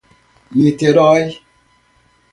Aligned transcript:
Niterói 0.61 1.27